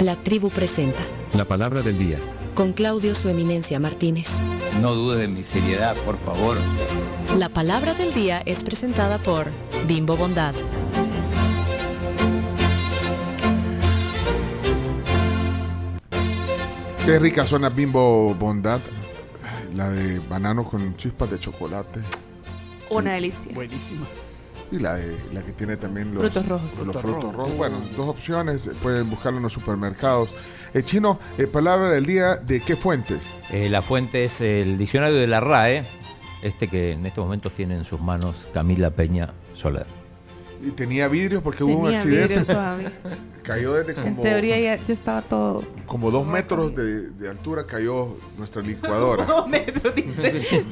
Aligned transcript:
La 0.00 0.16
tribu 0.16 0.48
presenta. 0.48 1.00
La 1.34 1.44
palabra 1.44 1.82
del 1.82 1.98
día. 1.98 2.16
Con 2.54 2.72
Claudio 2.72 3.14
Su 3.14 3.28
Eminencia 3.28 3.78
Martínez. 3.78 4.40
No 4.80 4.94
dudes 4.94 5.20
de 5.20 5.28
mi 5.28 5.44
seriedad, 5.44 5.94
por 6.06 6.16
favor. 6.16 6.56
La 7.36 7.50
palabra 7.50 7.92
del 7.92 8.14
día 8.14 8.40
es 8.46 8.64
presentada 8.64 9.18
por 9.18 9.48
Bimbo 9.86 10.16
Bondad. 10.16 10.54
Qué 17.04 17.18
rica 17.18 17.44
suena 17.44 17.68
Bimbo 17.68 18.34
Bondad. 18.34 18.80
La 19.74 19.90
de 19.90 20.18
banano 20.20 20.64
con 20.64 20.96
chispas 20.96 21.30
de 21.30 21.38
chocolate. 21.38 22.00
Una 22.88 23.12
delicia. 23.12 23.52
Buenísimo. 23.52 24.06
Y 24.72 24.78
la, 24.78 24.94
de, 24.96 25.16
la 25.32 25.42
que 25.42 25.52
tiene 25.52 25.76
también 25.76 26.14
los 26.14 26.22
Frutos 26.22 26.46
rojos. 26.48 26.70
Los 26.74 26.74
Frutos 26.84 27.02
frutos 27.02 27.22
rojos. 27.22 27.36
rojos. 27.36 27.56
Bueno, 27.56 27.76
dos 27.96 28.08
opciones. 28.08 28.66
eh, 28.68 28.72
Pueden 28.80 29.10
buscarlo 29.10 29.38
en 29.38 29.42
los 29.42 29.52
supermercados. 29.52 30.30
Eh, 30.72 30.82
Chino, 30.84 31.18
eh, 31.38 31.46
palabra 31.48 31.90
del 31.90 32.06
día, 32.06 32.36
¿de 32.36 32.60
qué 32.60 32.76
fuente? 32.76 33.18
Eh, 33.50 33.68
la 33.68 33.82
fuente 33.82 34.22
es 34.24 34.40
el 34.40 34.78
diccionario 34.78 35.16
de 35.16 35.26
la 35.26 35.40
RAE, 35.40 35.84
este 36.42 36.68
que 36.68 36.92
en 36.92 37.04
estos 37.04 37.24
momentos 37.24 37.52
tiene 37.54 37.74
en 37.74 37.84
sus 37.84 38.00
manos 38.00 38.48
Camila 38.54 38.90
Peña 38.90 39.30
Soler. 39.54 39.86
Y 40.62 40.70
tenía 40.72 41.08
vidrios 41.08 41.42
porque 41.42 41.64
hubo 41.64 41.78
un 41.78 41.94
accidente. 41.94 42.40
Cayó 43.42 43.72
desde 43.72 43.92
En 43.98 44.10
como, 44.10 44.22
teoría 44.22 44.60
ya, 44.60 44.76
ya 44.86 44.92
estaba 44.94 45.22
todo. 45.22 45.64
como 45.86 46.10
dos 46.10 46.26
metros 46.26 46.74
de, 46.74 47.08
de 47.10 47.28
altura, 47.30 47.66
cayó 47.66 48.14
nuestra 48.36 48.60
licuadora. 48.62 49.24
No, 49.28 49.46
metro, 49.48 49.90
dice. 49.96 50.64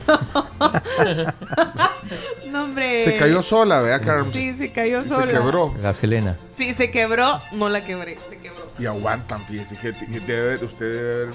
No, 2.51 2.65
hombre. 2.65 3.05
Se 3.05 3.15
cayó 3.17 3.43
sola, 3.43 3.81
¿verdad, 3.81 4.03
Carlos? 4.05 4.29
Sí, 4.33 4.53
se 4.57 4.71
cayó 4.73 5.01
Y 5.01 5.05
se 5.05 5.09
sola. 5.11 5.27
quebró. 5.27 5.75
La 5.83 5.93
Selena. 5.93 6.37
Sí, 6.57 6.73
se 6.75 6.91
quebró. 6.91 7.41
No 7.53 7.69
la 7.69 7.85
quebré. 7.85 8.19
Se 8.29 8.37
quebró. 8.37 8.59
Y 8.79 8.87
aguantan, 8.87 9.43
fíjese 9.45 9.77
que, 9.77 9.93
que 9.93 10.21
debe 10.21 10.53
haber- 10.55 10.65
usted 10.65 10.87
debe 10.87 11.23
haber 11.23 11.35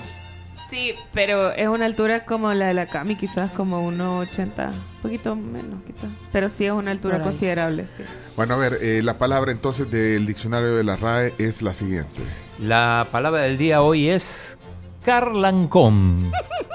Sí, 0.74 0.96
pero 1.14 1.52
es 1.52 1.68
una 1.68 1.86
altura 1.86 2.26
como 2.26 2.52
la 2.52 2.66
de 2.66 2.74
la 2.74 2.88
Cami, 2.88 3.16
quizás 3.16 3.52
como 3.52 3.88
1,80. 3.92 4.70
Un 4.70 5.02
poquito 5.04 5.36
menos, 5.36 5.84
quizás. 5.86 6.10
Pero 6.32 6.50
sí 6.50 6.66
es 6.66 6.72
una 6.72 6.90
altura 6.90 7.22
considerable, 7.22 7.86
sí. 7.88 8.02
Bueno, 8.36 8.56
a 8.56 8.58
ver, 8.58 8.80
eh, 8.82 9.04
la 9.04 9.20
palabra 9.20 9.52
entonces 9.52 9.92
del 9.92 10.26
diccionario 10.26 10.76
de 10.76 10.84
la 10.84 10.96
RAE 10.96 11.36
es 11.38 11.62
la 11.62 11.76
siguiente. 11.76 12.24
La 12.58 13.06
palabra 13.12 13.42
del 13.42 13.60
día 13.60 13.84
hoy 13.84 14.10
es 14.10 14.58
Carlancón. 15.04 16.32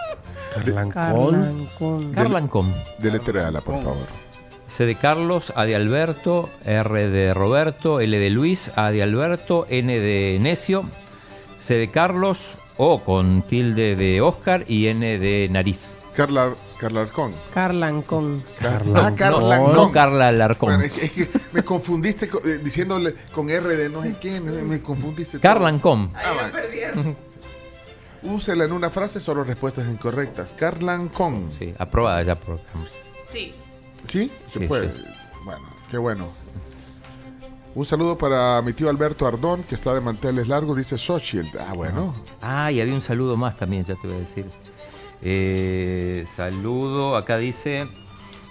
Carlancón. 0.55 2.13
Carlancón. 2.15 2.73
Deletréala, 3.01 3.63
por 3.63 3.83
favor. 3.83 4.07
C 4.69 4.87
de 4.87 4.95
Carlos, 4.95 5.53
A 5.57 5.65
de 5.65 5.75
Alberto, 5.75 6.49
R 6.65 7.09
de 7.09 7.35
Roberto, 7.35 7.99
L 7.99 8.17
de 8.17 8.31
Luis, 8.31 8.71
A 8.77 8.93
de 8.93 9.03
Alberto, 9.03 9.67
N 9.69 9.99
de 9.99 10.39
Necio, 10.41 10.85
C 11.59 11.75
de 11.75 11.91
Carlos, 11.91 12.57
O 12.79 13.01
con 13.05 13.43
tilde 13.43 13.95
de 13.97 14.21
Oscar 14.23 14.65
y 14.67 14.87
N 14.87 15.19
de 15.19 15.49
nariz. 15.51 15.91
Carla, 16.15 16.55
Carla 16.79 17.03
Arcón. 17.03 17.35
Carlancón. 17.55 18.45
Car- 18.59 18.79
Carlancón. 18.85 19.05
Ah, 19.05 19.15
Carla 19.17 19.59
No, 19.59 19.69
Arcón. 19.69 19.93
Carla 19.93 20.29
Alarcón. 20.29 20.69
Bueno, 20.71 20.85
es 20.85 20.93
que, 20.93 21.05
es 21.07 21.13
que 21.13 21.29
me 21.53 21.63
confundiste 21.63 22.29
con- 22.29 22.41
eh, 22.49 22.59
diciéndole 22.59 23.15
con 23.33 23.49
R 23.51 23.77
de 23.77 23.89
no 23.89 24.03
sé 24.03 24.17
quién, 24.21 24.49
eh, 24.49 24.63
me 24.63 24.81
confundiste. 24.83 25.39
todo. 25.39 25.43
Carlancón. 25.53 26.13
Ah. 26.15 26.51
Úsela 28.23 28.65
en 28.65 28.73
una 28.73 28.91
frase, 28.91 29.21
solo 29.21 29.45
respuestas 29.45 29.87
incorrectas. 29.89 30.55
Carlancón. 30.55 31.51
Sí, 31.59 31.73
aprobada 31.79 32.23
ya 32.23 32.35
por 32.35 32.61
Sí. 33.33 33.55
¿Sí? 34.07 34.31
Se 34.47 34.59
Sí, 34.61 34.67
puede. 34.67 34.89
sí. 34.89 35.05
Bueno, 35.45 35.63
qué 35.91 35.99
bueno. 35.99 36.29
Un 37.79 37.85
saludo 37.85 38.19
para 38.19 38.61
mi 38.63 38.73
tío 38.73 38.91
Alberto 38.91 39.25
Ardón, 39.25 39.63
que 39.63 39.77
está 39.77 39.95
de 39.95 40.01
manteles 40.01 40.49
largos, 40.49 40.77
dice 40.77 40.99
Xochitl. 40.99 41.57
Ah, 41.61 41.75
bueno. 41.75 42.13
Ah, 42.43 42.73
y 42.73 42.81
había 42.81 42.93
un 42.93 43.01
saludo 43.01 43.37
más 43.37 43.57
también, 43.57 43.85
ya 43.85 43.95
te 43.95 44.09
voy 44.09 44.17
a 44.17 44.19
decir. 44.19 44.47
Eh, 45.23 46.27
saludo, 46.35 47.15
acá 47.15 47.39
dice, 47.39 47.87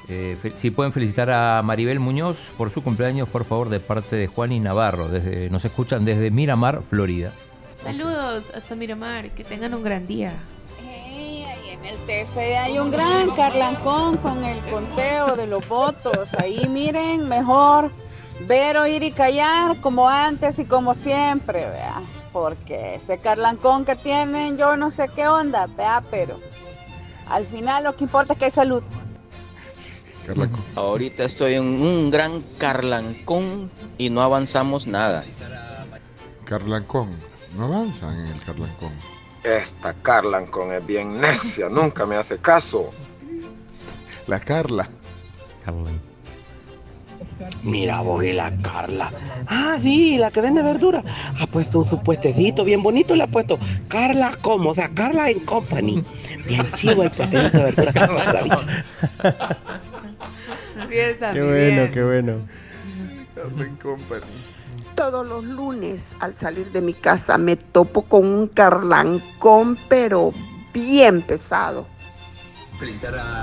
eh, 0.08 0.38
si 0.56 0.72
pueden 0.72 0.94
felicitar 0.94 1.30
a 1.30 1.62
Maribel 1.62 2.00
Muñoz 2.00 2.38
por 2.58 2.70
su 2.72 2.82
cumpleaños, 2.82 3.28
por 3.28 3.44
favor, 3.44 3.68
de 3.68 3.82
parte 3.82 4.16
de 4.16 4.28
Juan 4.28 4.54
y 4.54 4.62
Navarro. 4.62 5.10
Desde, 5.10 5.50
nos 5.50 5.66
escuchan 5.66 6.06
desde 6.06 6.32
Miramar, 6.32 6.84
Florida. 6.88 7.34
Saludos 7.84 8.46
hasta 8.56 8.76
Miramar. 8.76 9.32
Que 9.32 9.44
tengan 9.44 9.74
un 9.74 9.84
gran 9.84 10.08
día. 10.08 10.36
Hey, 10.82 11.44
ahí 11.50 11.72
en 11.72 11.84
el 11.84 11.98
TC 11.98 12.38
hay 12.56 12.80
un 12.80 12.92
gran 12.92 13.32
carlancón 13.32 14.16
con 14.16 14.46
el 14.46 14.60
conteo 14.72 15.36
de 15.36 15.48
los 15.48 15.68
votos. 15.68 16.34
Ahí 16.36 16.66
miren, 16.70 17.28
mejor 17.28 17.92
ver, 18.48 18.78
oír 18.78 19.04
y 19.04 19.12
callar 19.12 19.80
como 19.82 20.10
antes 20.10 20.60
y 20.60 20.66
como 20.66 20.96
siempre, 20.96 21.70
vea. 21.70 22.02
Porque 22.32 22.96
ese 22.96 23.18
carlancón 23.18 23.86
que 23.86 23.96
tienen, 23.96 24.58
yo 24.58 24.78
no 24.78 24.92
sé 24.92 25.10
qué 25.10 25.28
onda, 25.28 25.68
vea, 25.68 26.04
pero 26.10 26.40
al 27.28 27.46
final 27.46 27.84
lo 27.84 27.96
que 27.96 28.06
importa 28.06 28.34
es 28.34 28.40
que 28.40 28.46
hay 28.46 28.52
salud. 28.52 28.84
Carlancón. 30.26 30.62
Ahorita 30.76 31.24
estoy 31.24 31.54
en 31.56 31.64
un 31.64 32.12
gran 32.12 32.42
carlancón 32.58 33.72
y 33.98 34.10
no 34.10 34.22
avanzamos 34.22 34.88
nada. 34.88 35.26
Carlancón. 36.46 37.18
No 37.58 37.66
avanzan 37.66 38.20
en 38.20 38.28
el 38.28 38.40
Carlancón. 38.44 38.92
Esta 39.44 39.94
Carlancon 39.94 40.74
es 40.74 40.86
bien 40.86 41.20
necia, 41.20 41.70
nunca 41.70 42.06
me 42.06 42.16
hace 42.16 42.38
caso. 42.38 42.92
La 44.28 44.40
Carla. 44.40 44.88
Carlin. 45.66 46.00
Mira 47.64 48.02
vos 48.02 48.24
y 48.24 48.34
la 48.34 48.52
Carla. 48.62 49.12
Ah, 49.48 49.78
sí, 49.82 50.18
la 50.18 50.32
que 50.32 50.42
vende 50.42 50.64
verdura. 50.64 51.04
Ha 51.40 51.48
puesto 51.48 51.80
un 51.80 51.86
su 51.86 52.02
puestecito 52.02 52.64
bien 52.64 52.82
bonito, 52.84 53.16
le 53.16 53.24
ha 53.24 53.28
puesto 53.28 53.60
Carla 53.88 54.36
Cómoda, 54.42 54.90
Carla 54.94 55.30
en 55.30 55.40
Company. 55.42 56.04
Bien 56.48 56.64
chivo 56.76 57.04
el 57.04 57.12
puestecito 57.12 57.58
de 57.58 57.64
verdura. 57.64 57.94
Carla, 57.94 58.34
la 58.34 58.42
vi. 58.42 58.50
Bien, 60.90 61.18
Sammy, 61.18 61.34
Qué 61.34 61.42
bueno, 61.46 61.56
bien. 61.82 61.92
qué 61.92 62.04
bueno. 62.04 62.34
Carla 63.36 63.70
Company. 63.82 64.22
Todos 64.96 65.28
los 65.28 65.44
lunes 65.44 66.14
al 66.20 66.34
salir 66.34 66.72
de 66.72 66.82
mi 66.82 66.94
casa 66.94 67.38
me 67.38 67.56
topo 67.56 68.02
con 68.04 68.26
un 68.26 68.48
carlancón, 68.48 69.78
pero 69.88 70.32
bien 70.74 71.22
pesado. 71.22 71.86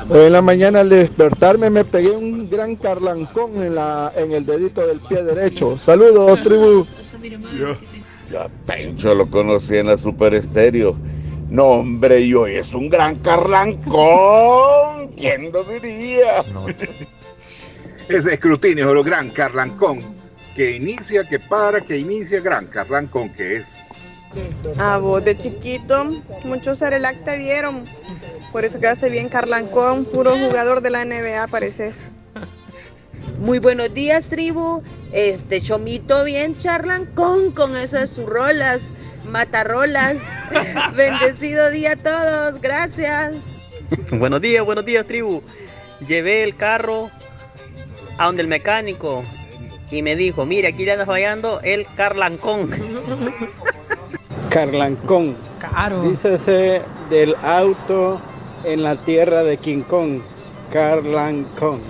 Hoy 0.08 0.26
en 0.26 0.32
la 0.32 0.42
mañana 0.42 0.80
al 0.80 0.88
despertarme 0.88 1.70
me 1.70 1.84
pegué 1.84 2.10
un 2.10 2.48
gran 2.48 2.76
carlancón 2.76 3.62
en, 3.62 3.74
la, 3.74 4.12
en 4.16 4.32
el 4.32 4.46
dedito 4.46 4.86
del 4.86 5.00
pie 5.00 5.22
derecho. 5.22 5.76
Saludos, 5.78 6.42
tribu. 6.42 6.86
Ya 8.30 8.48
Pencho 8.66 9.14
lo 9.14 9.28
conocí 9.30 9.76
en 9.76 9.88
la 9.88 9.98
Super 9.98 10.34
Estéreo. 10.34 10.96
No, 11.50 11.64
hombre, 11.66 12.20
y 12.20 12.34
hoy 12.34 12.54
es 12.54 12.74
un 12.74 12.88
gran 12.88 13.16
carlancón. 13.16 15.08
¿Quién 15.16 15.52
lo 15.52 15.62
diría? 15.64 16.44
Ese 18.08 18.34
escrutinio 18.34 18.88
es 18.88 18.94
lo 18.94 19.02
gran 19.02 19.30
Carlancón. 19.30 20.02
Que 20.54 20.76
inicia, 20.76 21.24
que 21.24 21.38
para, 21.38 21.80
que 21.80 21.96
inicia, 21.96 22.40
gran 22.40 22.66
Carlancón 22.66 23.30
que 23.30 23.56
es. 23.56 23.83
A 24.78 24.98
vos 24.98 25.24
de 25.24 25.36
chiquito, 25.36 26.22
muchos 26.44 26.78
Cerelac 26.78 27.24
te 27.24 27.38
dieron. 27.38 27.84
Por 28.52 28.64
eso 28.64 28.80
quedaste 28.80 29.10
bien 29.10 29.28
carlancón, 29.28 30.04
puro 30.04 30.36
jugador 30.36 30.80
de 30.80 30.90
la 30.90 31.04
NBA 31.04 31.46
pareces. 31.48 31.96
Muy 33.38 33.58
buenos 33.58 33.92
días, 33.92 34.28
tribu. 34.30 34.82
Este 35.12 35.60
chomito 35.60 36.24
bien 36.24 36.56
charlancón 36.56 37.50
con 37.50 37.76
esas 37.76 38.10
sus 38.10 38.26
rolas, 38.26 38.92
matarrolas. 39.24 40.18
Bendecido 40.96 41.70
día 41.70 41.92
a 41.92 41.96
todos, 41.96 42.60
gracias. 42.60 43.52
buenos 44.10 44.40
días, 44.40 44.64
buenos 44.64 44.84
días, 44.84 45.06
tribu. 45.06 45.42
Llevé 46.06 46.42
el 46.42 46.56
carro 46.56 47.10
a 48.18 48.26
donde 48.26 48.42
el 48.42 48.48
mecánico 48.48 49.24
y 49.90 50.02
me 50.02 50.16
dijo, 50.16 50.44
mire, 50.44 50.68
aquí 50.68 50.84
le 50.84 50.92
anda 50.92 51.06
fallando 51.06 51.60
el 51.62 51.86
carlancón. 51.96 52.70
Carlancón. 54.54 55.34
Caro. 55.58 56.02
Dícese 56.02 56.82
del 57.10 57.34
auto 57.42 58.20
en 58.62 58.84
la 58.84 58.94
tierra 58.94 59.42
de 59.42 59.56
King 59.56 59.82
Kong. 59.82 60.20
Carlancón. 60.72 61.80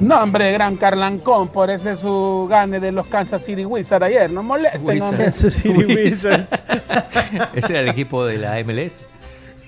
No, 0.00 0.22
hombre, 0.22 0.50
gran 0.52 0.76
Carlancón, 0.76 1.48
por 1.48 1.68
ese 1.68 1.94
su 1.94 2.46
gane 2.48 2.80
de 2.80 2.90
los 2.90 3.06
Kansas 3.06 3.44
City 3.44 3.66
Wizards 3.66 4.06
ayer. 4.06 4.30
No 4.30 4.42
molesten, 4.42 5.02
hombre. 5.02 5.24
Kansas 5.24 5.52
City 5.52 5.84
Wizards. 5.84 6.62
Ese 7.54 7.72
era 7.72 7.80
el 7.80 7.88
equipo 7.88 8.24
de 8.24 8.38
la 8.38 8.64
MLS. 8.64 8.94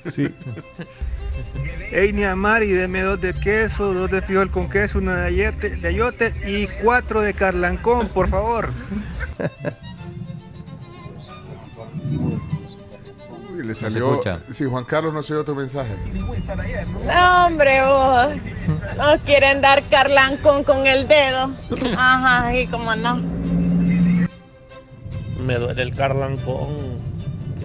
Sí. 0.07 0.35
Ey, 1.93 2.15
Niamari, 2.15 2.73
deme 2.73 3.03
dos 3.03 3.21
de 3.21 3.35
queso, 3.35 3.93
dos 3.93 4.11
de 4.11 4.23
frijol 4.23 4.51
con 4.51 4.71
queso, 4.71 4.99
una 5.01 5.17
de 5.17 5.27
ayote, 5.27 5.77
de 5.77 5.89
ayote 5.89 6.35
y 6.47 6.67
cuatro 6.83 7.21
de 7.21 7.35
Carlancón, 7.35 8.09
por 8.09 8.29
favor. 8.29 8.71
le 13.65 13.75
salió. 13.75 14.21
Sí, 14.51 14.65
Juan 14.65 14.85
Carlos 14.85 15.13
no 15.15 15.23
se 15.23 15.35
dio 15.35 15.45
tu 15.45 15.55
mensaje. 15.55 15.95
No, 17.07 17.47
hombre, 17.47 17.83
vos. 17.85 18.29
No 18.97 19.19
quieren 19.25 19.61
dar 19.61 19.83
carlancón 19.89 20.65
con 20.65 20.87
el 20.87 21.07
dedo. 21.09 21.51
Ajá, 21.97 22.57
y 22.57 22.67
como 22.69 22.95
no. 22.95 23.17
me 25.41 25.55
duele 25.59 25.83
el 25.83 25.95
carlancón 25.95 26.99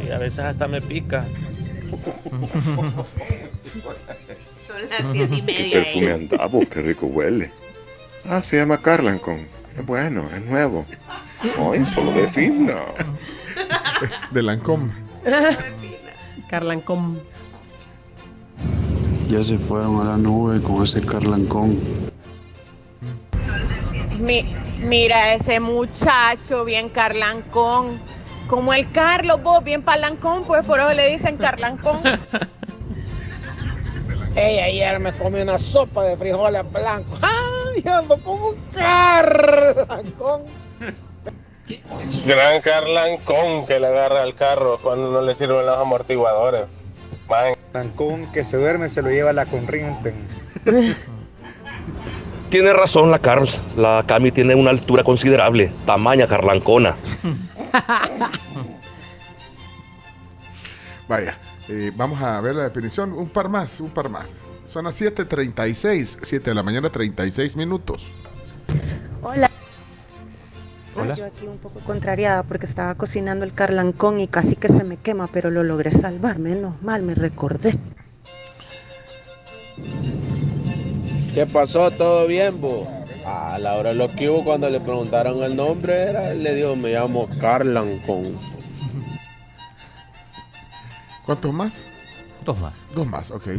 y 0.06 0.12
a 0.12 0.18
veces 0.18 0.40
hasta 0.40 0.68
me 0.68 0.82
pica. 0.82 1.26
Son 4.68 4.78
las 4.90 5.14
diez 5.14 5.32
y 5.32 5.42
¿Qué 5.42 5.54
media. 5.54 5.84
perfume 5.84 6.08
ahí. 6.08 6.14
andamos? 6.14 6.66
Qué 6.70 6.82
rico 6.82 7.06
huele. 7.08 7.52
Ah, 8.26 8.42
se 8.42 8.58
llama 8.58 8.78
Carlancon. 8.78 9.40
Es 9.78 9.86
bueno, 9.86 10.26
es 10.36 10.46
nuevo. 10.46 10.86
Ay, 11.58 11.86
solo 11.86 12.12
de 12.12 12.28
fina. 12.28 12.76
De 14.32 14.44
Lancôme. 14.44 14.92
Carlancón. 16.50 17.22
Ya 19.30 19.44
se 19.44 19.58
fueron 19.60 20.00
a 20.00 20.04
la 20.04 20.18
nube 20.18 20.60
con 20.62 20.84
ese 20.84 21.02
Carlancón. 21.02 21.80
Mi- 24.20 24.56
mira 24.80 25.36
ese 25.36 25.60
muchacho 25.60 26.66
bien 26.66 26.90
carlancón. 26.90 28.00
Como 28.50 28.74
el 28.74 28.92
Carlos, 28.92 29.42
vos 29.44 29.64
bien 29.64 29.84
palancón, 29.84 30.44
pues 30.44 30.66
por 30.66 30.80
eso 30.80 30.92
le 30.94 31.12
dicen 31.12 31.38
carlancón. 31.38 32.02
Ey, 34.36 34.60
ayer 34.60 35.00
me 35.00 35.14
comí 35.14 35.42
una 35.42 35.58
sopa 35.60 36.04
de 36.04 36.18
frijoles 36.18 36.64
blancos. 36.72 37.20
¡Ay, 37.22 37.84
ando 37.88 38.18
como 38.24 38.50
un 38.50 38.56
carlancón! 38.74 40.42
Gran 42.26 42.62
carlancón 42.62 43.66
que 43.68 43.80
le 43.80 43.88
agarra 43.88 44.24
al 44.24 44.36
carro 44.36 44.80
cuando 44.82 45.12
no 45.12 45.22
le 45.22 45.36
sirven 45.36 45.66
los 45.66 45.78
amortiguadores. 45.78 46.66
Cancún 47.72 48.26
que 48.32 48.44
se 48.44 48.58
duerme 48.58 48.90
se 48.90 49.02
lo 49.02 49.10
lleva 49.10 49.32
la 49.34 49.46
corriente. 49.46 50.14
Tiene 52.50 52.74
razón 52.74 53.12
la 53.12 53.20
Carls. 53.20 53.62
La 53.78 54.04
Cami 54.08 54.32
tiene 54.32 54.56
una 54.56 54.72
altura 54.72 55.04
considerable. 55.04 55.72
Tamaña 55.86 56.26
carlancona. 56.26 56.98
Vaya, 61.08 61.38
eh, 61.68 61.92
vamos 61.96 62.20
a 62.22 62.42
ver 62.42 62.56
la 62.56 62.64
definición. 62.64 63.14
Un 63.14 63.30
par 63.30 63.50
más, 63.50 63.80
un 63.80 63.92
par 63.92 64.10
más. 64.10 64.38
Son 64.66 64.86
las 64.86 65.00
7.36, 65.00 66.20
7 66.22 66.50
de 66.50 66.56
la 66.56 66.64
mañana, 66.64 66.90
36 66.90 67.56
minutos. 67.56 68.10
Hola. 69.22 69.50
Hola. 70.96 71.16
Yo 71.16 71.26
aquí 71.26 71.46
un 71.46 71.58
poco 71.58 71.80
contrariada 71.82 72.44
porque 72.44 72.66
estaba 72.66 72.96
cocinando 72.96 73.46
el 73.46 73.54
carlancón 73.54 74.20
y 74.20 74.28
casi 74.28 74.56
que 74.56 74.70
se 74.70 74.84
me 74.84 74.98
quema, 74.98 75.30
pero 75.32 75.50
lo 75.50 75.64
logré 75.64 75.92
salvar. 75.92 76.40
Menos 76.40 76.82
mal, 76.82 77.04
me 77.04 77.16
recordé. 77.16 77.78
¿Qué 81.34 81.46
pasó? 81.46 81.92
¿Todo 81.92 82.28
bien, 82.28 82.60
bo? 82.60 82.88
A 83.26 83.60
la 83.60 83.76
hora 83.76 83.90
de 83.90 83.96
lo 83.96 84.10
que 84.10 84.30
hubo 84.30 84.44
cuando 84.44 84.70
le 84.70 84.80
preguntaron 84.80 85.44
el 85.44 85.56
nombre, 85.56 85.94
era, 85.94 86.32
él 86.32 86.44
le 86.44 86.56
dijo, 86.56 86.76
me 86.76 86.94
llamo 86.94 87.30
Carlancón. 87.40 88.34
¿Cuántos 91.26 91.54
más? 91.54 91.84
Dos 92.44 92.60
más. 92.60 92.86
Dos 92.96 93.08
más, 93.08 93.30
ok. 93.30 93.50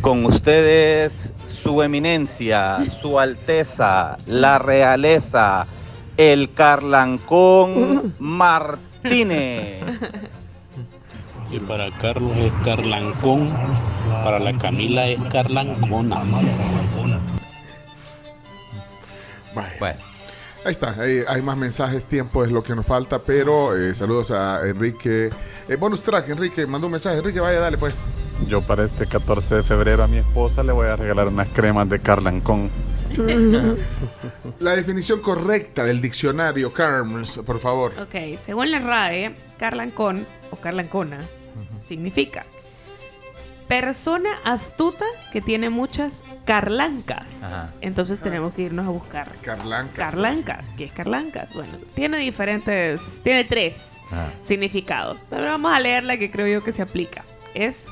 Con 0.00 0.24
ustedes, 0.24 1.32
su 1.62 1.82
eminencia, 1.82 2.78
su 3.02 3.18
alteza, 3.18 4.16
la 4.26 4.58
realeza, 4.58 5.66
el 6.18 6.52
Carlancón 6.52 8.14
Martínez. 8.18 9.82
Y 11.50 11.60
para 11.60 11.90
Carlos 11.92 12.36
es 12.36 12.52
Carlancón, 12.62 13.50
para 14.22 14.38
la 14.38 14.52
Camila 14.58 15.06
es 15.06 15.18
Carlancona. 15.32 16.18
Vaya. 19.54 19.96
Ahí 20.64 20.72
está, 20.72 20.94
hay 21.00 21.40
más 21.42 21.56
mensajes, 21.56 22.04
tiempo 22.06 22.44
es 22.44 22.50
lo 22.50 22.62
que 22.62 22.74
nos 22.74 22.84
falta, 22.84 23.20
pero 23.20 23.74
eh, 23.76 23.94
saludos 23.94 24.32
a 24.32 24.68
Enrique. 24.68 25.30
Eh, 25.68 25.76
bonus 25.76 26.02
track, 26.02 26.28
Enrique, 26.28 26.66
mandó 26.66 26.88
un 26.88 26.92
mensaje. 26.92 27.18
Enrique, 27.18 27.40
vaya, 27.40 27.60
dale 27.60 27.78
pues. 27.78 28.02
Yo 28.46 28.60
para 28.60 28.84
este 28.84 29.06
14 29.06 29.54
de 29.54 29.62
febrero 29.62 30.04
a 30.04 30.08
mi 30.08 30.18
esposa 30.18 30.62
le 30.62 30.72
voy 30.72 30.88
a 30.88 30.96
regalar 30.96 31.28
unas 31.28 31.48
cremas 31.48 31.88
de 31.88 32.00
Carlancón. 32.00 32.70
La 34.60 34.76
definición 34.76 35.20
correcta 35.20 35.84
del 35.84 36.00
diccionario 36.00 36.72
Carms, 36.72 37.38
por 37.46 37.58
favor. 37.60 37.92
Ok, 38.00 38.38
según 38.38 38.70
la 38.70 38.78
RAE, 38.80 39.34
carlancón 39.58 40.26
o 40.50 40.56
carlancona 40.56 41.20
significa 41.86 42.44
persona 43.66 44.30
astuta 44.44 45.04
que 45.30 45.42
tiene 45.42 45.68
muchas 45.68 46.24
carlancas. 46.46 47.42
Ajá. 47.42 47.72
Entonces 47.82 48.20
tenemos 48.20 48.54
que 48.54 48.62
irnos 48.62 48.86
a 48.86 48.90
buscar 48.90 49.30
Carlancas. 49.42 50.10
carlancas. 50.10 50.64
¿Qué 50.78 50.84
es 50.84 50.92
carlancas? 50.92 51.52
Bueno, 51.52 51.72
tiene 51.94 52.16
diferentes, 52.18 53.00
tiene 53.22 53.44
tres 53.44 53.82
Ah. 54.10 54.28
significados, 54.42 55.20
pero 55.28 55.42
vamos 55.44 55.70
a 55.70 55.80
leer 55.80 56.02
la 56.04 56.16
que 56.16 56.30
creo 56.30 56.46
yo 56.46 56.64
que 56.64 56.72
se 56.72 56.80
aplica. 56.80 57.26
Es 57.52 57.84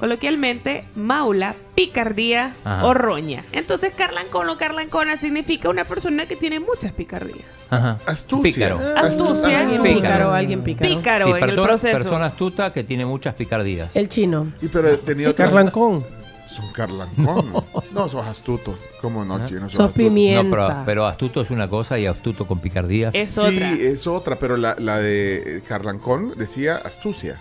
coloquialmente 0.00 0.84
maula, 0.96 1.54
picardía 1.74 2.54
Ajá. 2.64 2.84
o 2.86 2.94
roña. 2.94 3.44
Entonces 3.52 3.92
carlancón 3.96 4.48
o 4.48 4.56
carlancona 4.56 5.16
significa 5.18 5.68
una 5.68 5.84
persona 5.84 6.26
que 6.26 6.34
tiene 6.36 6.58
muchas 6.58 6.92
picardías. 6.92 7.44
Ajá. 7.68 7.98
Astucia. 8.06 8.70
Pícaro. 8.74 8.80
Astucia. 8.98 9.60
Alguien 9.60 9.82
pícaro, 9.82 10.32
alguien 10.32 10.62
pícaro. 10.62 10.96
Pícaro 10.96 11.24
Sí, 11.26 11.30
en 11.30 11.36
el 11.36 11.40
persona, 11.42 11.66
proceso. 11.68 11.98
persona 11.98 12.26
astuta 12.26 12.72
que 12.72 12.82
tiene 12.82 13.04
muchas 13.06 13.34
picardías. 13.34 13.94
El 13.94 14.08
chino. 14.08 14.50
Y 14.60 14.68
pero 14.68 14.98
tenía 14.98 15.34
Carlancón. 15.34 16.04
Son 16.48 16.72
carlancón. 16.72 17.52
no, 17.92 18.08
sos 18.08 18.26
astutos. 18.26 18.80
¿Cómo 19.00 19.24
no, 19.24 19.46
chino? 19.46 19.70
Sos 19.70 19.92
pimienta. 19.94 20.42
No, 20.42 20.50
pero, 20.50 20.82
pero 20.84 21.06
astuto 21.06 21.42
es 21.42 21.50
una 21.52 21.68
cosa 21.68 21.96
y 21.96 22.06
astuto 22.06 22.44
con 22.46 22.58
picardías. 22.58 23.14
sí, 23.14 23.60
es 23.80 24.06
otra, 24.08 24.36
pero 24.36 24.56
la, 24.56 24.74
la 24.78 24.98
de 24.98 25.58
eh, 25.58 25.62
Carlancón 25.62 26.32
decía 26.36 26.74
astucia. 26.76 27.38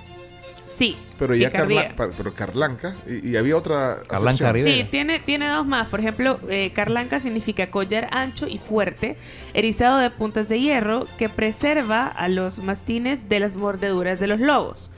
Sí. 0.80 0.96
Pero 1.18 1.36
ya. 1.36 1.52
Carla, 1.52 1.94
pero 2.16 2.34
Carlanca, 2.34 2.96
y, 3.06 3.32
y 3.32 3.36
había 3.36 3.58
otra 3.58 3.98
Carlanca. 4.08 4.54
Sí, 4.54 4.88
tiene, 4.90 5.20
tiene 5.20 5.50
dos 5.50 5.68
más. 5.68 5.90
Por 5.90 6.00
ejemplo, 6.00 6.40
eh, 6.50 6.72
carlanca 6.74 7.20
significa 7.20 7.70
collar 7.70 8.08
ancho 8.14 8.48
y 8.48 8.60
fuerte, 8.60 9.18
erizado 9.54 9.98
de 9.98 10.10
puntas 10.10 10.48
de 10.48 10.62
hierro, 10.62 11.06
que 11.18 11.28
preserva 11.28 12.08
a 12.08 12.30
los 12.30 12.60
mastines 12.60 13.28
de 13.28 13.42
las 13.42 13.58
mordeduras 13.58 14.22
de 14.22 14.28
los 14.28 14.40
lobos. 14.40 14.90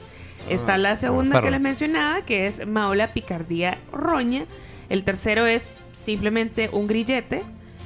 Está 0.48 0.78
la 0.78 0.96
segunda 0.96 1.42
que 1.42 1.50
les 1.50 1.60
mencionaba, 1.60 2.22
que 2.24 2.46
es 2.46 2.64
maula, 2.64 3.12
picardía, 3.12 3.78
roña. 3.92 4.44
El 4.88 5.02
tercero 5.02 5.46
es 5.46 5.78
simplemente 6.04 6.70
un 6.72 6.86
grillete. 6.86 7.42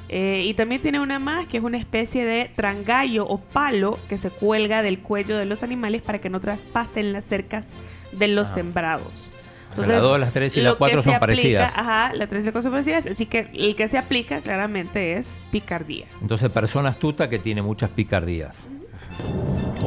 Eh, 0.09 0.43
y 0.45 0.53
también 0.53 0.81
tiene 0.81 0.99
una 1.01 1.19
más, 1.19 1.47
que 1.47 1.57
es 1.57 1.63
una 1.63 1.77
especie 1.77 2.23
de 2.25 2.49
trangallo 2.55 3.25
o 3.27 3.39
palo 3.39 3.99
que 4.07 4.17
se 4.17 4.29
cuelga 4.29 4.81
del 4.81 4.99
cuello 4.99 5.37
de 5.37 5.45
los 5.45 5.63
animales 5.63 6.01
para 6.01 6.19
que 6.19 6.29
no 6.29 6.39
traspasen 6.39 7.11
las 7.13 7.25
cercas 7.25 7.65
de 8.13 8.27
los 8.29 8.51
Ah. 8.51 8.53
sembrados. 8.55 9.31
Sea, 9.75 9.85
las 9.85 10.01
dos, 10.01 10.19
las 10.19 10.31
tres 10.31 10.55
y 10.57 10.61
lo 10.61 10.69
las 10.69 10.75
cuatro 10.77 10.99
que 11.01 11.03
son 11.03 11.11
se 11.11 11.15
aplica- 11.17 11.19
parecidas. 11.19 11.77
Ajá, 11.77 12.13
las 12.15 12.29
tres 12.29 12.41
y 12.41 12.45
cuatro 12.45 12.61
son 12.63 12.71
parecidas. 12.71 13.05
Así 13.05 13.25
que 13.27 13.47
el 13.53 13.75
que 13.75 13.87
se 13.87 13.97
aplica 13.99 14.39
claramente 14.41 15.17
es 15.17 15.39
picardía. 15.51 16.05
Entonces, 16.21 16.49
persona 16.49 16.89
astuta 16.89 17.29
que 17.29 17.37
tiene 17.37 17.61
muchas 17.61 17.89
picardías. 17.91 18.65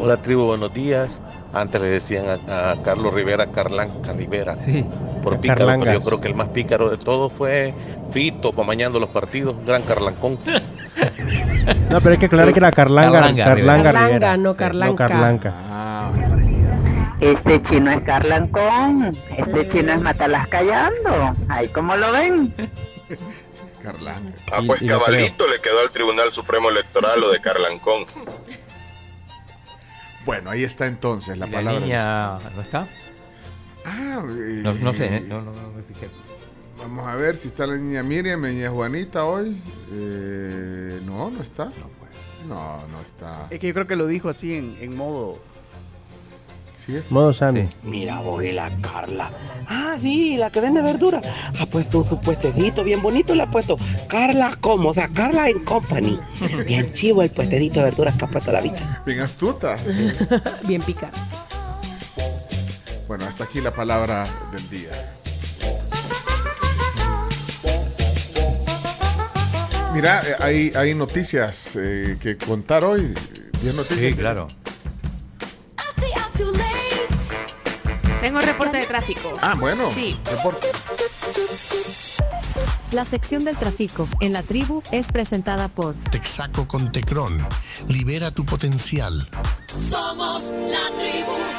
Hola 0.03 0.17
tribu, 0.17 0.45
buenos 0.47 0.73
días. 0.73 1.21
Antes 1.53 1.81
le 1.83 1.89
decían 1.89 2.25
a, 2.49 2.71
a 2.71 2.83
Carlos 2.83 3.13
Rivera 3.13 3.47
Carlanca 3.49 4.13
Rivera. 4.13 4.59
Sí. 4.59 4.85
Por 5.23 5.39
pícaro, 5.41 5.59
pero 5.59 5.69
Carlangas. 5.69 5.95
yo 5.99 6.01
creo 6.05 6.21
que 6.21 6.29
el 6.29 6.35
más 6.35 6.49
pícaro 6.49 6.89
de 6.89 6.97
todos 6.97 7.31
fue 7.33 7.75
Fito, 8.13 8.55
amañando 8.57 8.99
los 8.99 9.11
partidos. 9.11 9.57
Gran 9.67 9.83
Carlancón. 9.83 10.39
No, 11.91 12.01
pero 12.01 12.13
hay 12.13 12.19
que 12.19 12.27
aclarar 12.27 12.53
que 12.53 12.59
era 12.59 12.73
Carlanga, 12.73 13.13
Carlanga 13.21 13.45
Carlanga, 13.45 13.91
Rivera. 13.93 14.07
Rivera. 14.07 14.37
no 14.39 14.55
Carlanca. 14.57 14.91
No 15.05 15.09
Carlanca. 15.09 15.55
Este 17.21 17.61
chino 17.61 17.91
es 17.91 18.01
Carlancón, 18.01 19.15
este 19.37 19.69
chino 19.69 19.93
es 19.93 20.01
Matalas 20.01 20.49
Callando. 20.49 21.35
Ahí 21.49 21.69
como 21.69 21.95
lo 21.97 22.11
ven. 22.13 22.55
Carlanca. 23.83 24.33
Ah, 24.53 24.61
pues 24.67 24.81
Y- 24.81 24.87
y 24.87 24.89
cabalito 24.89 25.47
le 25.47 25.61
quedó 25.61 25.81
al 25.81 25.91
Tribunal 25.91 26.33
Supremo 26.33 26.71
Electoral 26.71 27.21
lo 27.21 27.31
de 27.31 27.41
Carlancón. 27.41 28.05
Bueno, 30.25 30.51
ahí 30.51 30.65
está 30.65 30.87
entonces 30.87 31.39
la 31.39 31.47
¿Y 31.47 31.51
la 31.51 31.57
palabra. 31.57 31.81
niña 31.81 32.39
no 32.55 32.61
está? 32.63 32.87
Ah, 33.85 34.23
eh, 34.29 34.61
No, 34.63 34.75
no 34.75 34.93
sé, 34.93 35.17
¿eh? 35.17 35.25
no, 35.27 35.41
no, 35.43 35.53
no 35.53 35.73
me 35.73 35.83
fijé. 35.83 36.09
Vamos 36.79 37.07
a 37.07 37.15
ver 37.17 37.37
si 37.37 37.49
está 37.49 37.67
la 37.67 37.77
niña 37.77 38.03
Miriam, 38.03 38.41
la 38.43 38.49
niña 38.49 38.71
Juanita 38.71 39.25
hoy. 39.25 39.63
Eh, 39.93 41.01
no, 41.05 41.31
no 41.31 41.43
está. 41.43 41.73
No, 42.49 42.87
no 42.89 43.01
está. 43.03 43.47
Es 43.51 43.61
que 43.61 43.67
yo 43.69 43.75
creo 43.75 43.87
que 43.87 43.97
lo 43.97 44.07
dijo 44.07 44.29
así 44.29 44.55
en, 44.55 44.77
en 44.81 44.97
modo. 44.97 45.39
Modo 47.11 47.33
Sammy. 47.33 47.69
Mira 47.83 48.21
vos 48.21 48.43
y 48.43 48.53
la 48.53 48.71
Carla. 48.81 49.31
Ah, 49.69 49.97
sí, 50.01 50.37
la 50.37 50.51
que 50.51 50.61
vende 50.61 50.83
verdura. 50.83 51.21
Ha 51.59 51.67
puesto 51.67 51.99
un 51.99 52.05
su 52.05 52.21
puestecito 52.21 52.83
bien 52.83 53.03
bonito, 53.03 53.35
le 53.35 53.45
ha 53.45 53.51
puesto 53.51 53.79
Carla 54.09 54.57
Cómoda, 54.61 55.09
Carla 55.15 55.49
en 55.49 55.65
Company. 55.65 56.19
Bien 56.67 56.93
chivo 56.93 57.23
el 57.23 57.31
puestecito 57.31 57.81
de 57.81 57.85
verduras 57.87 58.17
que 58.17 58.25
ha 58.25 58.29
puesto 58.29 58.53
la 58.53 58.61
bicha. 58.61 59.03
Bien 59.07 59.21
astuta. 59.21 59.77
Bien 60.65 60.83
picado. 60.83 61.13
Bueno, 63.07 63.25
hasta 63.25 63.45
aquí 63.45 63.61
la 63.61 63.75
palabra 63.75 64.27
del 64.53 64.71
día. 64.71 64.91
Mira, 69.93 70.23
eh, 70.25 70.35
hay, 70.39 70.73
hay 70.77 70.95
noticias 70.95 71.77
eh, 71.77 72.17
que 72.21 72.37
contar 72.37 72.85
hoy. 72.85 73.13
¿Diez 73.61 73.75
noticias? 73.75 74.13
Sí, 74.13 74.15
claro. 74.15 74.47
Tengo 78.21 78.41
reporte 78.41 78.77
de 78.77 78.87
tráfico. 78.87 79.33
Ah, 79.41 79.55
bueno. 79.59 79.91
Sí. 79.95 80.17
Reporte. 80.31 80.67
La 82.93 83.05
sección 83.05 83.45
del 83.45 83.57
tráfico 83.57 84.09
en 84.21 84.33
la 84.33 84.43
tribu 84.43 84.83
es 84.91 85.11
presentada 85.11 85.69
por 85.69 85.95
Texaco 85.95 86.67
con 86.67 86.93
Tecron. 86.93 87.47
Libera 87.89 88.31
tu 88.31 88.45
potencial. 88.45 89.27
Somos 89.67 90.51
la 90.51 90.91
tribu. 90.99 91.50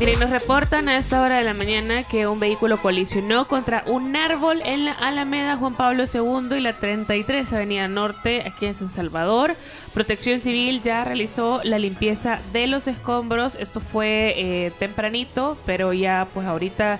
Miren, 0.00 0.18
nos 0.18 0.30
reportan 0.30 0.88
a 0.88 0.96
esta 0.96 1.20
hora 1.20 1.36
de 1.36 1.44
la 1.44 1.52
mañana 1.52 2.04
que 2.04 2.26
un 2.26 2.40
vehículo 2.40 2.80
colisionó 2.80 3.46
contra 3.46 3.84
un 3.86 4.16
árbol 4.16 4.62
en 4.64 4.86
la 4.86 4.92
Alameda 4.92 5.58
Juan 5.58 5.74
Pablo 5.74 6.04
II 6.10 6.56
y 6.56 6.60
la 6.62 6.72
33 6.72 7.52
Avenida 7.52 7.86
Norte, 7.86 8.44
aquí 8.46 8.64
en 8.64 8.74
San 8.74 8.88
Salvador. 8.88 9.54
Protección 9.92 10.40
Civil 10.40 10.80
ya 10.80 11.04
realizó 11.04 11.60
la 11.64 11.78
limpieza 11.78 12.40
de 12.54 12.66
los 12.66 12.88
escombros. 12.88 13.56
Esto 13.56 13.80
fue 13.80 14.32
eh, 14.38 14.72
tempranito, 14.78 15.58
pero 15.66 15.92
ya 15.92 16.26
pues 16.32 16.46
ahorita 16.46 16.98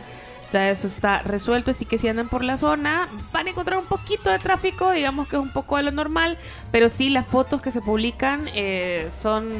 ya 0.51 0.71
eso 0.71 0.89
está 0.89 1.23
resuelto, 1.23 1.71
así 1.71 1.85
que 1.85 1.99
si 1.99 2.09
andan 2.09 2.29
por 2.29 2.43
la 2.43 2.59
zona 2.59 3.09
van 3.33 3.47
a 3.47 3.51
encontrar 3.51 3.79
un 3.79 3.85
poquito 3.85 4.31
de 4.31 4.39
tráfico, 4.39 4.91
digamos 4.91 5.29
que 5.29 5.37
es 5.37 5.43
un 5.43 5.53
poco 5.53 5.77
de 5.77 5.85
lo 5.85 5.91
normal, 5.91 6.39
pero 6.73 6.89
sí 6.89 7.11
las 7.11 7.27
fotos 7.27 7.63
que 7.63 7.73
se 7.73 7.81
publican 7.81 8.49
eh, 8.55 9.09
son, 9.17 9.51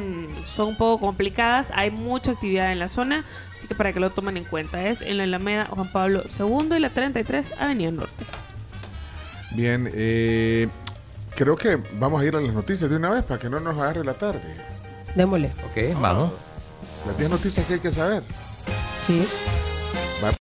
son 0.45 0.69
un 0.69 0.77
poco 0.77 1.05
complicadas, 1.05 1.71
hay 1.75 1.91
mucha 1.91 2.31
actividad 2.31 2.71
en 2.71 2.79
la 2.79 2.89
zona, 2.89 3.23
así 3.55 3.67
que 3.67 3.75
para 3.75 3.93
que 3.93 3.99
lo 3.99 4.09
tomen 4.09 4.37
en 4.37 4.43
cuenta, 4.43 4.87
es 4.87 5.01
en 5.01 5.17
la 5.17 5.23
Alameda 5.23 5.65
Juan 5.65 5.91
Pablo 5.91 6.23
II 6.37 6.75
y 6.75 6.79
la 6.79 6.89
33 6.89 7.53
Avenida 7.59 7.91
Norte. 7.91 8.25
Bien, 9.51 9.89
eh, 9.93 10.67
creo 11.35 11.55
que 11.55 11.77
vamos 11.99 12.21
a 12.21 12.25
ir 12.25 12.35
a 12.35 12.41
las 12.41 12.53
noticias 12.53 12.89
de 12.89 12.95
una 12.95 13.09
vez 13.09 13.23
para 13.23 13.39
que 13.39 13.49
no 13.49 13.59
nos 13.59 13.77
agarre 13.77 14.03
la 14.03 14.13
tarde. 14.13 14.41
Démosle. 15.15 15.51
Ok, 15.69 15.99
vamos. 15.99 16.31
Las 17.05 17.17
10 17.17 17.29
noticias 17.29 17.65
que 17.65 17.73
hay 17.75 17.79
que 17.79 17.91
saber. 17.91 18.23
Sí. 19.07 19.27